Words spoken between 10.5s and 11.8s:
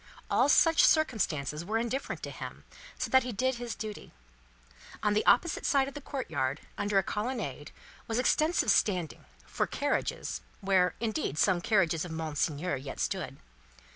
where, indeed, some